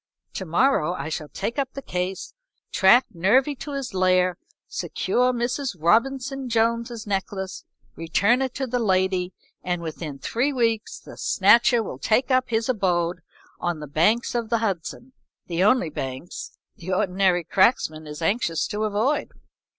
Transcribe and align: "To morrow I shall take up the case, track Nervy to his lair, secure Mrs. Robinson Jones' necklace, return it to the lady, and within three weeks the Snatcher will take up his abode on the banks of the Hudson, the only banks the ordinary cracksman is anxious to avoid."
"To 0.33 0.45
morrow 0.47 0.93
I 0.95 1.09
shall 1.09 1.29
take 1.29 1.59
up 1.59 1.73
the 1.73 1.81
case, 1.83 2.33
track 2.71 3.05
Nervy 3.13 3.53
to 3.57 3.73
his 3.73 3.93
lair, 3.93 4.39
secure 4.67 5.31
Mrs. 5.31 5.75
Robinson 5.79 6.49
Jones' 6.49 7.05
necklace, 7.05 7.65
return 7.95 8.41
it 8.41 8.55
to 8.55 8.65
the 8.65 8.79
lady, 8.79 9.31
and 9.63 9.79
within 9.83 10.17
three 10.17 10.51
weeks 10.51 10.97
the 10.99 11.17
Snatcher 11.17 11.83
will 11.83 11.99
take 11.99 12.31
up 12.31 12.49
his 12.49 12.67
abode 12.67 13.21
on 13.59 13.79
the 13.79 13.85
banks 13.85 14.33
of 14.33 14.49
the 14.49 14.57
Hudson, 14.57 15.13
the 15.45 15.63
only 15.63 15.91
banks 15.91 16.57
the 16.77 16.91
ordinary 16.91 17.43
cracksman 17.43 18.07
is 18.07 18.23
anxious 18.23 18.65
to 18.69 18.85
avoid." 18.85 19.29